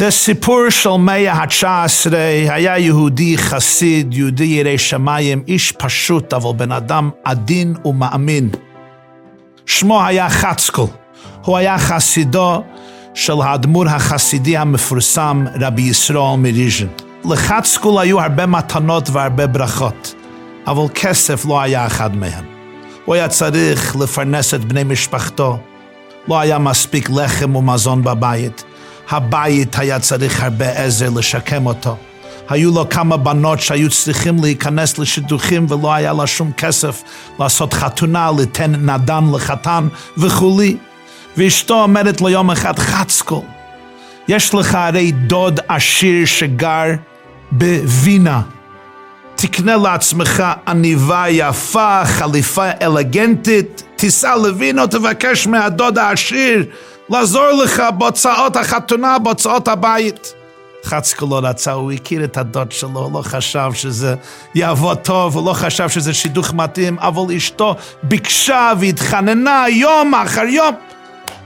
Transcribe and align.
זה 0.00 0.10
סיפור 0.10 0.70
של 0.70 0.96
מאה 0.98 1.32
ה-19, 1.32 2.14
היה 2.48 2.78
יהודי 2.78 3.38
חסיד, 3.38 4.14
יהודי 4.14 4.44
ירא 4.44 4.76
שמיים, 4.76 5.42
איש 5.48 5.72
פשוט, 5.72 6.32
אבל 6.32 6.52
בן 6.56 6.72
אדם 6.72 7.10
עדין 7.24 7.74
ומאמין. 7.84 8.50
שמו 9.66 10.04
היה 10.04 10.30
חצקול, 10.30 10.86
הוא 11.44 11.56
היה 11.56 11.78
חסידו 11.78 12.62
של 13.14 13.42
האדמו"ר 13.42 13.88
החסידי 13.88 14.56
המפורסם, 14.56 15.44
רבי 15.60 15.82
ישרול 15.82 16.38
מריז'ן. 16.38 16.86
לחצקול 17.24 17.98
היו 17.98 18.20
הרבה 18.20 18.46
מתנות 18.46 19.10
והרבה 19.10 19.46
ברכות, 19.46 20.14
אבל 20.66 20.88
כסף 20.94 21.44
לא 21.46 21.60
היה 21.60 21.86
אחד 21.86 22.16
מהם. 22.16 22.44
הוא 23.04 23.14
היה 23.14 23.28
צריך 23.28 23.96
לפרנס 23.96 24.54
את 24.54 24.64
בני 24.64 24.84
משפחתו, 24.84 25.58
לא 26.28 26.40
היה 26.40 26.58
מספיק 26.58 27.10
לחם 27.10 27.56
ומזון 27.56 28.02
בבית. 28.02 28.64
הבית 29.10 29.78
היה 29.78 29.98
צריך 30.00 30.42
הרבה 30.42 30.70
עזר 30.70 31.10
לשקם 31.16 31.66
אותו. 31.66 31.96
היו 32.48 32.70
לו 32.74 32.88
כמה 32.88 33.16
בנות 33.16 33.60
שהיו 33.60 33.90
צריכים 33.90 34.42
להיכנס 34.42 34.98
לשידוכים 34.98 35.66
ולא 35.68 35.94
היה 35.94 36.12
לה 36.12 36.26
שום 36.26 36.52
כסף 36.52 37.02
לעשות 37.38 37.74
חתונה, 37.74 38.30
ליתן 38.38 38.74
נדן 38.74 39.24
לחתן 39.34 39.88
וכולי. 40.18 40.76
ואשתו 41.36 41.82
אומרת 41.82 42.20
לו 42.20 42.28
יום 42.28 42.50
אחד, 42.50 42.78
חצקול, 42.78 43.42
יש 44.28 44.54
לך 44.54 44.74
הרי 44.74 45.12
דוד 45.12 45.60
עשיר 45.68 46.26
שגר 46.26 46.84
בווינה. 47.52 48.42
תקנה 49.34 49.76
לעצמך 49.76 50.42
עניבה 50.68 51.24
יפה, 51.28 52.04
חליפה 52.04 52.70
אלגנטית, 52.82 53.82
תיסע 53.96 54.36
לווינה, 54.36 54.86
תבקש 54.86 55.46
מהדוד 55.46 55.98
העשיר 55.98 56.64
לעזור 57.10 57.50
לך 57.50 57.82
בהוצאות 57.98 58.56
החתונה, 58.56 59.18
בהוצאות 59.18 59.68
הבית. 59.68 60.34
חצקו 60.84 61.26
לא 61.30 61.40
רצה, 61.42 61.72
הוא 61.72 61.92
הכיר 61.92 62.24
את 62.24 62.36
הדוד 62.36 62.72
שלו, 62.72 63.10
לא 63.12 63.22
חשב 63.22 63.70
שזה 63.74 64.14
יעבוד 64.54 64.98
טוב, 64.98 65.36
הוא 65.36 65.46
לא 65.46 65.52
חשב 65.52 65.88
שזה 65.88 66.14
שידוך 66.14 66.54
מתאים, 66.54 66.98
אבל 66.98 67.34
אשתו 67.36 67.76
ביקשה 68.02 68.72
והתחננה 68.78 69.64
יום 69.68 70.14
אחר 70.14 70.44
יום. 70.44 70.74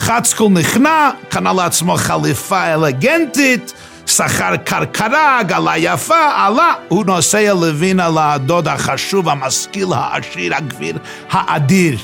חצקול 0.00 0.48
נכנע, 0.48 1.10
קנה 1.28 1.52
לעצמו 1.52 1.96
חליפה 1.96 2.74
אלגנטית, 2.74 3.72
שכר 4.06 4.56
כרכרה, 4.66 5.38
עגלה 5.38 5.78
יפה, 5.78 6.30
עלה. 6.34 6.74
הוא 6.88 7.04
נוסע 7.04 7.54
לווינה 7.54 8.08
לדוד 8.08 8.68
החשוב, 8.68 9.28
המשכיל, 9.28 9.92
העשיר, 9.92 10.56
הגביר, 10.56 10.98
האדיר. 11.30 11.98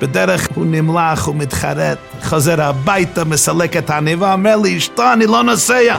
בדרך 0.00 0.48
הוא 0.54 0.66
נמלח, 0.66 1.28
ומתחרט, 1.28 1.98
חוזר 2.22 2.62
הביתה, 2.62 3.24
מסלק 3.24 3.76
את 3.76 3.90
העניבה, 3.90 4.32
אומר 4.32 4.56
לי, 4.56 4.76
אשתו, 4.76 5.12
אני 5.12 5.26
לא 5.26 5.42
נוסע. 5.42 5.96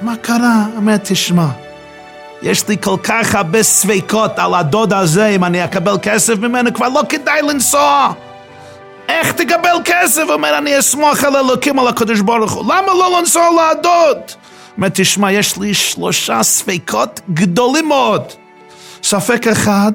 מה 0.00 0.16
קרה? 0.16 0.64
אומר, 0.76 0.96
תשמע, 0.96 1.46
יש 2.42 2.68
לי 2.68 2.76
כל 2.82 2.96
כך 3.02 3.34
הרבה 3.34 3.62
ספקות 3.62 4.38
על 4.38 4.54
הדוד 4.54 4.92
הזה, 4.92 5.26
אם 5.26 5.44
אני 5.44 5.64
אקבל 5.64 5.96
כסף 6.02 6.38
ממנו, 6.38 6.74
כבר 6.74 6.88
לא 6.88 7.02
כדאי 7.08 7.42
לנסוע. 7.42 8.12
איך 9.08 9.32
תקבל 9.32 9.76
כסף? 9.84 10.22
אומר, 10.28 10.58
אני 10.58 10.78
אסמוך 10.78 11.24
על 11.24 11.36
אלוקים, 11.36 11.78
על 11.78 11.88
הקדוש 11.88 12.20
ברוך 12.20 12.52
הוא. 12.52 12.64
למה 12.64 12.86
לא 12.86 13.18
לנסוע 13.20 13.48
לדוד? 13.50 14.18
אומר, 14.76 14.88
תשמע, 14.94 15.32
יש 15.32 15.58
לי 15.58 15.74
שלושה 15.74 16.42
ספקות 16.42 17.20
גדולים 17.34 17.88
מאוד. 17.88 18.22
ספק 19.02 19.46
אחד, 19.46 19.92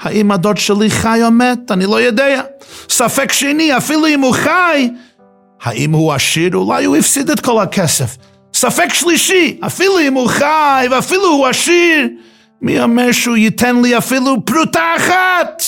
האם 0.00 0.30
הדוד 0.30 0.56
שלי 0.56 0.90
חי 0.90 1.20
או 1.22 1.30
מת? 1.30 1.70
אני 1.70 1.86
לא 1.86 2.00
יודע. 2.00 2.42
ספק 2.88 3.32
שני, 3.32 3.76
אפילו 3.76 4.06
אם 4.06 4.20
הוא 4.20 4.32
חי, 4.32 4.88
האם 5.62 5.92
הוא 5.92 6.12
עשיר? 6.12 6.56
אולי 6.56 6.84
הוא 6.84 6.96
הפסיד 6.96 7.30
את 7.30 7.40
כל 7.40 7.62
הכסף. 7.62 8.16
ספק 8.54 8.94
שלישי, 8.94 9.58
אפילו 9.66 10.00
אם 10.00 10.14
הוא 10.14 10.28
חי 10.28 10.86
ואפילו 10.90 11.26
הוא 11.28 11.46
עשיר, 11.46 12.08
מי 12.62 12.80
אומר 12.82 13.12
שהוא 13.12 13.36
ייתן 13.36 13.82
לי 13.82 13.98
אפילו 13.98 14.44
פרוטה 14.44 14.82
אחת? 14.96 15.62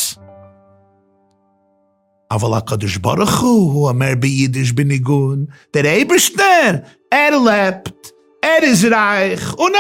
אבל 2.31 2.59
הקדוש 2.59 2.97
ברוך 2.97 3.41
הוא, 3.41 3.72
הוא 3.72 3.89
אומר 3.89 4.12
ביידיש 4.19 4.72
בניגון, 4.72 5.45
der 5.77 5.84
Eberster, 5.84 6.83
er 7.15 7.33
lebt, 7.47 8.12
er 8.43 8.62
ist 8.62 8.84
reich, 8.84 9.55
und. 9.59 9.75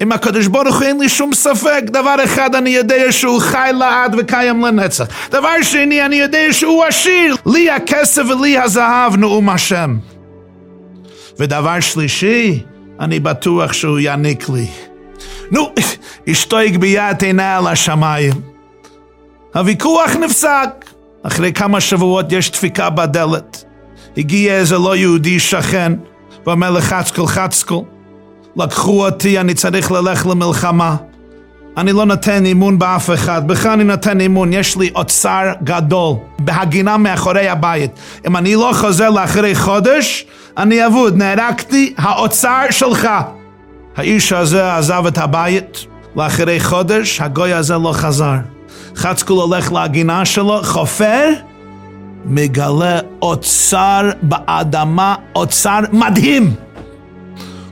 עם 0.00 0.12
הקדוש 0.12 0.46
ברוך 0.46 0.76
הוא 0.76 0.84
אין 0.84 1.00
לי 1.00 1.08
שום 1.08 1.34
ספק, 1.34 1.82
דבר 1.86 2.16
אחד 2.24 2.54
אני 2.54 2.70
יודע 2.70 3.12
שהוא 3.12 3.40
חי 3.40 3.70
לעד 3.78 4.14
וקיים 4.18 4.64
לנצח. 4.64 5.06
דבר 5.30 5.62
שני, 5.62 6.06
אני 6.06 6.16
יודע 6.16 6.52
שהוא 6.52 6.84
עשיר, 6.84 7.36
לי 7.46 7.70
הכסף 7.70 8.22
ולי 8.22 8.58
הזהב 8.58 9.16
נאום 9.16 9.48
השם. 9.48 9.96
ודבר 11.38 11.80
שלישי, 11.80 12.62
אני 13.00 13.20
בטוח 13.20 13.72
שהוא 13.72 13.98
יעניק 13.98 14.48
לי. 14.48 14.66
נו, 15.50 15.72
אשתו 16.30 16.58
הגביה 16.58 17.10
את 17.10 17.22
עיניה 17.22 17.60
לשמיים. 17.60 18.32
הוויכוח 19.54 20.16
נפסק. 20.16 20.90
אחרי 21.22 21.52
כמה 21.52 21.80
שבועות 21.80 22.32
יש 22.32 22.50
דפיקה 22.50 22.90
בדלת. 22.90 23.64
הגיע 24.16 24.54
איזה 24.54 24.78
לא 24.78 24.96
יהודי 24.96 25.40
שכן, 25.40 25.92
ואומר 26.46 26.70
לחצקול 26.70 27.26
חצקול, 27.26 27.82
לקחו 28.56 29.06
אותי, 29.06 29.40
אני 29.40 29.54
צריך 29.54 29.92
ללכת 29.92 30.26
למלחמה. 30.26 30.96
אני 31.76 31.92
לא 31.92 32.04
נותן 32.04 32.46
אמון 32.46 32.78
באף 32.78 33.10
אחד, 33.10 33.48
בך 33.48 33.66
אני 33.66 33.84
נותן 33.84 34.20
אמון, 34.20 34.52
יש 34.52 34.76
לי 34.76 34.90
אוצר 34.94 35.52
גדול, 35.64 36.14
בהגינה 36.38 36.96
מאחורי 36.96 37.48
הבית. 37.48 37.90
אם 38.26 38.36
אני 38.36 38.54
לא 38.54 38.70
חוזר 38.74 39.10
לאחרי 39.10 39.54
חודש, 39.54 40.26
אני 40.56 40.86
אבוד, 40.86 41.16
נהרגתי, 41.16 41.94
האוצר 41.98 42.62
שלך. 42.70 43.08
האיש 43.96 44.32
הזה 44.32 44.76
עזב 44.76 45.06
את 45.06 45.18
הבית, 45.18 45.86
לאחרי 46.16 46.60
חודש, 46.60 47.20
הגוי 47.20 47.52
הזה 47.52 47.74
לא 47.74 47.92
חזר. 47.92 48.34
חצקול 48.96 49.38
הולך 49.38 49.72
לגינה 49.72 50.24
שלו, 50.24 50.60
חופר, 50.62 51.28
מגלה 52.24 52.98
אוצר 53.22 54.10
באדמה, 54.22 55.14
אוצר 55.34 55.80
מדהים. 55.92 56.65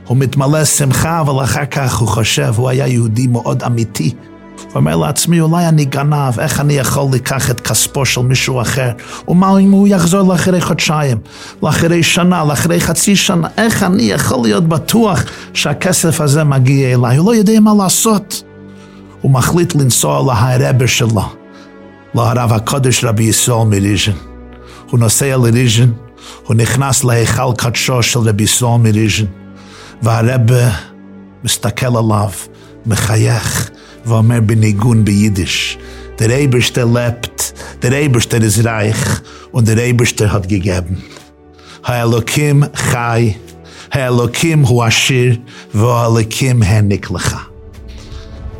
הוא 0.05 0.17
מתמלא 0.17 0.65
שמחה, 0.65 1.21
אבל 1.21 1.43
אחר 1.43 1.65
כך 1.65 1.97
הוא 1.97 2.07
חושב, 2.07 2.53
הוא 2.57 2.69
היה 2.69 2.87
יהודי 2.87 3.27
מאוד 3.27 3.63
אמיתי. 3.63 4.13
הוא 4.55 4.75
אומר 4.75 4.95
לעצמי, 4.95 5.41
אולי 5.41 5.67
אני 5.67 5.85
גנב, 5.85 6.39
איך 6.39 6.59
אני 6.59 6.73
יכול 6.73 7.05
לקח 7.13 7.51
את 7.51 7.61
כספו 7.61 8.05
של 8.05 8.21
מישהו 8.21 8.61
אחר? 8.61 8.91
ומה 9.27 9.59
אם 9.59 9.71
הוא 9.71 9.87
יחזור 9.87 10.33
לאחרי 10.33 10.61
חודשיים, 10.61 11.17
לאחרי 11.63 12.03
שנה, 12.03 12.43
לאחרי 12.43 12.81
חצי 12.81 13.15
שנה? 13.15 13.47
איך 13.57 13.83
אני 13.83 14.03
יכול 14.03 14.43
להיות 14.43 14.67
בטוח 14.67 15.23
שהכסף 15.53 16.21
הזה 16.21 16.43
מגיע 16.43 16.93
אליי? 16.95 17.17
הוא 17.17 17.25
לא 17.25 17.35
יודע 17.35 17.59
מה 17.59 17.73
לעשות. 17.83 18.43
הוא 19.21 19.31
מחליט 19.31 19.75
לנסוע 19.75 20.33
להרבר 20.33 20.85
שלו, 20.85 21.21
להרב 22.15 22.53
הקודש 22.53 23.03
רבי 23.03 23.23
ישראל 23.23 23.67
מריז'ן. 23.67 24.11
הוא 24.89 24.99
נוסע 24.99 25.37
לריז'ן, 25.37 25.89
הוא 26.43 26.55
נכנס 26.55 27.03
להיכל 27.03 27.53
קדשו 27.57 28.03
של 28.03 28.19
רבי 28.19 28.43
ישראל 28.43 28.77
מריז'ן, 28.79 29.25
והרבה 30.01 30.69
מסתכל 31.43 31.97
עליו, 31.97 32.29
מחייך, 32.85 33.69
ואומר 34.05 34.39
בניגון 34.41 35.05
ביידיש, 35.05 35.77
Der 36.19 36.29
Eberste 36.39 36.85
lebt, 36.85 37.53
der 37.83 37.91
Eberste 37.91 38.37
ist 38.37 38.63
reich 38.63 38.95
und 39.51 39.67
der 39.67 39.77
Eberste 39.85 40.31
hat 40.31 40.47
gegeben. 40.47 41.01
האלוקים 41.85 42.63
חי, 42.75 43.33
האלוקים 43.91 44.65
הוא 44.65 44.83
עשיר, 44.83 45.35
והאלוקים 45.73 46.63
העניק 46.63 47.11
לך. 47.11 47.37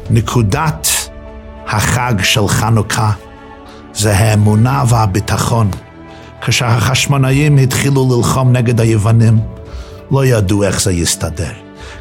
נקודת 0.10 0.88
החג 1.68 2.14
של 2.24 2.48
חנוכה 2.48 3.12
זה 3.94 4.18
האמונה 4.18 4.84
והביטחון. 4.90 5.72
כשהחשמונאים 6.42 7.58
התחילו 7.58 8.18
ללחום 8.18 8.52
נגד 8.52 8.82
היוונים, 8.82 9.38
לא 10.12 10.26
ידעו 10.26 10.64
איך 10.64 10.82
זה 10.82 10.92
יסתדר. 10.92 11.52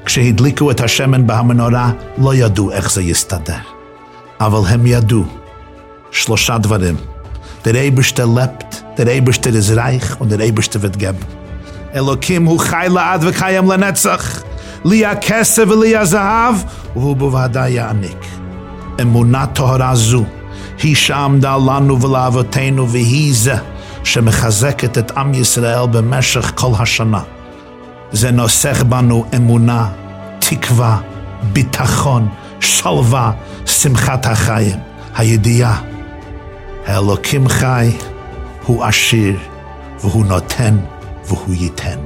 כשהדליקו 0.05 0.71
את 0.71 0.81
השמן 0.81 1.27
בהמנורה, 1.27 1.91
לא 2.19 2.35
ידעו 2.35 2.73
איך 2.73 2.91
זה 2.91 3.03
יסתדר. 3.03 3.63
אבל 4.41 4.61
הם 4.69 4.87
ידעו 4.87 5.25
שלושה 6.11 6.59
דברים. 6.59 6.97
Der 7.65 7.75
Eberste 9.17 9.49
ist 9.49 9.77
reich 9.77 10.21
und 10.21 10.31
der 10.31 10.41
Eberste 10.41 10.83
wird 10.83 10.99
geben. 10.99 11.25
אלוקים 11.95 12.45
הוא 12.45 12.61
חי 12.61 12.87
לעד 12.91 13.25
וקיים 13.25 13.73
לנצח. 13.73 14.43
לי 14.85 15.07
הכסף 15.07 15.65
ולי 15.69 15.97
הזהב, 15.97 16.55
והוא 16.97 17.17
בוודאי 17.17 17.71
יעניק. 17.71 18.19
אמונה 19.01 19.47
טהרה 19.47 19.95
זו 19.95 20.25
היא 20.83 20.97
שעמדה 20.97 21.57
לנו 21.57 22.01
ולאבותינו, 22.01 22.89
והיא 22.89 23.35
זה 23.35 23.55
שמחזקת 24.05 24.99
את 24.99 25.11
עם 25.17 25.35
ישראל 25.35 25.87
במשך 25.87 26.53
כל 26.55 26.71
השנה. 26.79 27.21
זה 28.15 28.31
נוסך 28.31 28.83
בנו 28.83 29.25
אמונה, 29.37 29.89
תקווה, 30.39 31.01
ביטחון, 31.53 32.29
שלווה, 32.61 33.33
שמחת 33.67 34.27
החיים, 34.27 34.79
הידיעה. 35.15 35.83
האלוקים 36.87 37.49
חי, 37.49 37.91
הוא 38.65 38.85
עשיר, 38.85 39.39
והוא 40.01 40.27
נותן 40.27 40.77
והוא 41.27 41.55
ייתן. 41.55 41.99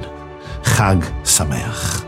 חג 0.65 0.97
שמח. 1.25 2.08